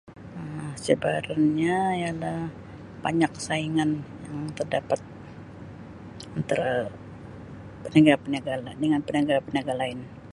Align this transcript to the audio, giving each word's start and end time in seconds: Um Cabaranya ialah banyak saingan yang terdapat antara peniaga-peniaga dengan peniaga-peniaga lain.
Um 0.39 0.69
Cabaranya 0.85 1.77
ialah 2.01 2.39
banyak 3.05 3.31
saingan 3.45 3.91
yang 4.25 4.37
terdapat 4.57 4.99
antara 6.37 6.71
peniaga-peniaga 7.85 8.53
dengan 8.81 9.01
peniaga-peniaga 9.05 9.73
lain. 9.81 9.99